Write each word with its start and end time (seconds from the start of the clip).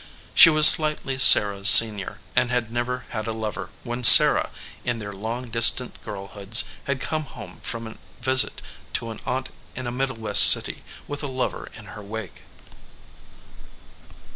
She 0.33 0.49
was 0.49 0.67
slightly 0.67 1.19
Sarah 1.19 1.59
s 1.59 1.69
senior, 1.69 2.17
and 2.35 2.49
had 2.49 2.71
never 2.71 3.05
had 3.09 3.27
a 3.27 3.31
lover 3.31 3.69
when 3.83 4.03
Sarah, 4.03 4.49
in 4.83 4.97
their 4.97 5.13
long 5.13 5.51
distant 5.51 6.03
girlhoods, 6.03 6.63
had 6.85 6.99
come 6.99 7.25
home 7.25 7.59
from 7.61 7.85
a 7.85 7.97
visit 8.19 8.63
to 8.93 9.11
an 9.11 9.19
aunt 9.27 9.49
in 9.75 9.85
a 9.85 9.91
Middle 9.91 10.15
West 10.15 10.49
city 10.49 10.83
with 11.07 11.21
a 11.21 11.27
lover 11.27 11.69
in 11.77 11.85
her 11.93 12.01
wake. 12.01 12.45